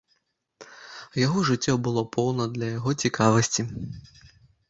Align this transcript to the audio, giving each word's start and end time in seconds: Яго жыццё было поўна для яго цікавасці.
Яго 1.25 1.43
жыццё 1.49 1.75
было 1.87 2.03
поўна 2.17 2.43
для 2.55 2.67
яго 2.77 2.89
цікавасці. 3.05 3.61